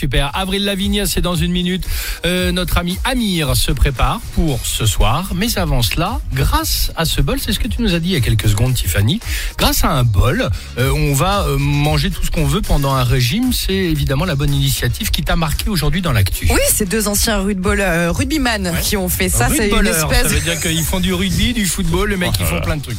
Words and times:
Super. 0.00 0.30
Avril 0.34 0.64
Lavigne, 0.64 1.04
c'est 1.04 1.20
dans 1.20 1.34
une 1.34 1.52
minute. 1.52 1.86
Euh, 2.24 2.52
notre 2.52 2.78
ami 2.78 2.98
Amir 3.04 3.54
se 3.54 3.70
prépare 3.70 4.18
pour 4.34 4.58
ce 4.64 4.86
soir. 4.86 5.32
Mais 5.34 5.58
avant 5.58 5.82
cela, 5.82 6.22
grâce 6.32 6.90
à 6.96 7.04
ce 7.04 7.20
bol, 7.20 7.38
c'est 7.38 7.52
ce 7.52 7.58
que 7.58 7.68
tu 7.68 7.82
nous 7.82 7.94
as 7.94 7.98
dit 7.98 8.08
il 8.08 8.12
y 8.14 8.16
a 8.16 8.20
quelques 8.20 8.48
secondes, 8.48 8.72
Tiffany. 8.72 9.20
Grâce 9.58 9.84
à 9.84 9.90
un 9.90 10.02
bol, 10.02 10.48
euh, 10.78 10.90
on 10.90 11.12
va 11.12 11.42
euh, 11.42 11.58
manger 11.58 12.08
tout 12.08 12.24
ce 12.24 12.30
qu'on 12.30 12.46
veut 12.46 12.62
pendant 12.62 12.94
un 12.94 13.04
régime. 13.04 13.52
C'est 13.52 13.74
évidemment 13.74 14.24
la 14.24 14.36
bonne 14.36 14.54
initiative 14.54 15.10
qui 15.10 15.22
t'a 15.22 15.36
marqué 15.36 15.68
aujourd'hui 15.68 16.00
dans 16.00 16.12
l'actu. 16.12 16.48
Oui, 16.48 16.60
c'est 16.72 16.88
deux 16.88 17.06
anciens 17.06 17.36
rugbyman 17.40 17.80
euh, 17.80 18.10
rugbyman 18.10 18.72
qui 18.82 18.96
ont 18.96 19.10
fait 19.10 19.28
ça. 19.28 19.50
C'est 19.54 19.68
une 19.68 19.86
espèce 19.86 20.28
Ça 20.28 20.28
veut 20.28 20.40
dire 20.40 20.58
qu'ils 20.58 20.82
font 20.82 21.00
du 21.00 21.12
rugby, 21.12 21.52
du 21.52 21.66
football, 21.66 22.08
les 22.08 22.16
mecs, 22.16 22.40
ils 22.40 22.46
font 22.46 22.62
plein 22.62 22.78
de 22.78 22.82
trucs. 22.82 22.96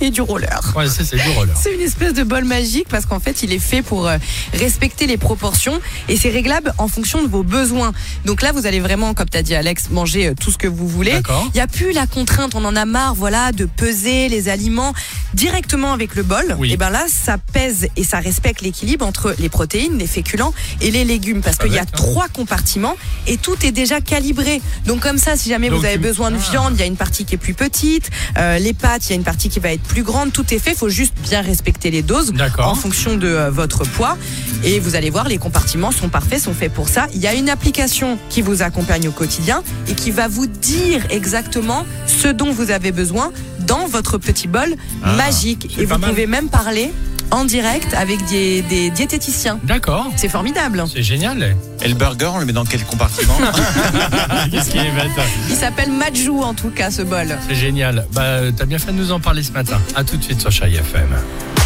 Et 0.00 0.10
du 0.10 0.20
roller. 0.20 0.60
Ouais, 0.76 0.86
c'est 0.88 1.04
c'est 1.04 1.16
du 1.16 1.30
roller. 1.30 1.54
C'est 1.60 1.74
une 1.74 1.80
espèce 1.80 2.14
de 2.14 2.22
bol 2.24 2.44
magique 2.44 2.88
parce 2.88 3.06
qu'en 3.06 3.20
fait, 3.20 3.42
il 3.42 3.52
est 3.52 3.58
fait 3.58 3.82
pour 3.82 4.06
euh, 4.08 4.16
respecter 4.54 5.06
les 5.06 5.16
proportions 5.16 5.80
et 6.08 6.16
c'est 6.16 6.30
réglable 6.30 6.72
en 6.78 6.88
fonction 6.88 7.22
de 7.22 7.28
vos 7.28 7.42
besoins. 7.42 7.92
Donc 8.24 8.42
là, 8.42 8.52
vous 8.52 8.66
allez 8.66 8.80
vraiment, 8.80 9.14
comme 9.14 9.28
tu 9.28 9.38
as 9.38 9.42
dit 9.42 9.54
Alex, 9.54 9.90
manger 9.90 10.28
euh, 10.28 10.34
tout 10.38 10.50
ce 10.50 10.58
que 10.58 10.66
vous 10.68 10.88
voulez. 10.88 11.12
D'accord. 11.12 11.44
Il 11.48 11.56
n'y 11.56 11.60
a 11.60 11.66
plus 11.66 11.92
la 11.92 12.06
contrainte, 12.06 12.54
on 12.54 12.64
en 12.64 12.76
a 12.76 12.84
marre, 12.84 13.14
voilà, 13.14 13.52
de 13.52 13.64
peser 13.64 14.28
les 14.28 14.48
aliments 14.48 14.92
directement 15.34 15.92
avec 15.92 16.14
le 16.14 16.22
bol. 16.22 16.56
Oui. 16.58 16.72
Et 16.72 16.76
ben 16.76 16.90
là, 16.90 17.04
ça 17.08 17.38
pèse 17.38 17.88
et 17.96 18.04
ça 18.04 18.18
respecte 18.18 18.60
l'équilibre 18.62 19.06
entre 19.06 19.34
les 19.38 19.48
protéines, 19.48 19.98
les 19.98 20.06
féculents 20.06 20.52
et 20.80 20.90
les 20.90 21.04
légumes 21.04 21.40
parce 21.40 21.56
qu'il 21.58 21.72
y 21.72 21.78
a 21.78 21.82
hein. 21.82 21.86
trois 21.92 22.28
compartiments 22.28 22.96
et 23.26 23.36
tout 23.36 23.56
est 23.64 23.72
déjà 23.72 24.00
calibré. 24.00 24.60
Donc 24.86 25.00
comme 25.00 25.18
ça, 25.18 25.36
si 25.36 25.48
jamais 25.48 25.70
Donc 25.70 25.80
vous 25.80 25.86
avez 25.86 25.98
besoin 25.98 26.30
de 26.30 26.36
Ah. 26.36 26.50
viande, 26.50 26.74
il 26.74 26.80
y 26.80 26.82
a 26.82 26.86
une 26.86 26.96
partie 26.96 27.24
qui 27.24 27.34
est 27.34 27.38
plus 27.38 27.54
petite. 27.54 28.10
Euh, 28.38 28.58
les 28.58 28.72
pâtes, 28.74 29.06
il 29.06 29.10
y 29.10 29.12
a 29.12 29.16
une 29.16 29.24
partie 29.24 29.48
qui 29.48 29.60
va 29.60 29.71
être 29.72 29.82
plus 29.82 30.02
grande. 30.02 30.32
Tout 30.32 30.52
est 30.54 30.58
fait. 30.58 30.72
Il 30.72 30.76
faut 30.76 30.88
juste 30.88 31.14
bien 31.22 31.40
respecter 31.40 31.90
les 31.90 32.02
doses 32.02 32.32
D'accord. 32.32 32.68
en 32.68 32.74
fonction 32.74 33.16
de 33.16 33.26
euh, 33.28 33.50
votre 33.50 33.84
poids. 33.84 34.16
Et 34.64 34.78
vous 34.80 34.94
allez 34.94 35.10
voir, 35.10 35.28
les 35.28 35.38
compartiments 35.38 35.90
sont 35.92 36.08
parfaits, 36.08 36.40
sont 36.40 36.54
faits 36.54 36.72
pour 36.72 36.88
ça. 36.88 37.06
Il 37.14 37.20
y 37.20 37.26
a 37.26 37.34
une 37.34 37.48
application 37.48 38.18
qui 38.30 38.42
vous 38.42 38.62
accompagne 38.62 39.08
au 39.08 39.12
quotidien 39.12 39.62
et 39.88 39.94
qui 39.94 40.10
va 40.10 40.28
vous 40.28 40.46
dire 40.46 41.02
exactement 41.10 41.84
ce 42.06 42.28
dont 42.28 42.52
vous 42.52 42.70
avez 42.70 42.92
besoin 42.92 43.32
dans 43.60 43.86
votre 43.86 44.18
petit 44.18 44.48
bol 44.48 44.74
magique. 45.16 45.66
Ah, 45.68 45.72
c'est 45.76 45.82
Et 45.82 45.86
vous 45.86 45.98
mal. 45.98 46.10
pouvez 46.10 46.26
même 46.26 46.48
parler 46.48 46.92
en 47.30 47.44
direct 47.44 47.94
avec 47.94 48.24
des, 48.26 48.60
des 48.62 48.90
diététiciens. 48.90 49.58
D'accord. 49.64 50.06
C'est 50.16 50.28
formidable. 50.28 50.84
C'est 50.92 51.02
génial. 51.02 51.56
Et 51.82 51.88
le 51.88 51.94
burger, 51.94 52.30
on 52.34 52.38
le 52.38 52.44
met 52.44 52.52
dans 52.52 52.64
quel 52.66 52.84
compartiment? 52.84 53.34
Qu'est-ce 54.52 54.70
qui 54.70 54.78
est 54.78 54.90
bête 54.90 55.10
Il 55.48 55.56
s'appelle 55.56 55.90
Majou 55.90 56.42
en 56.42 56.52
tout 56.52 56.68
cas 56.68 56.90
ce 56.90 57.00
bol. 57.02 57.36
C'est 57.48 57.54
génial. 57.54 58.06
Bah, 58.12 58.40
t'as 58.54 58.66
bien 58.66 58.78
fait 58.78 58.92
de 58.92 58.98
nous 58.98 59.10
en 59.10 59.18
parler 59.18 59.42
ce 59.42 59.50
matin. 59.52 59.80
À 59.94 60.04
tout 60.04 60.18
de 60.18 60.22
suite 60.22 60.40
sur 60.40 60.50
Chéri 60.50 60.76
FM. 60.76 61.08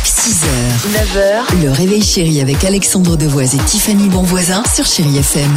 6h, 0.05 0.47
9h, 0.93 1.65
le 1.65 1.73
réveil 1.73 2.03
chéri 2.03 2.41
avec 2.41 2.63
Alexandre 2.65 3.17
Devoise 3.17 3.57
et 3.57 3.59
Tiffany 3.59 4.09
Bonvoisin 4.09 4.63
sur 4.73 4.87
Chéri 4.87 5.19
FM. 5.19 5.51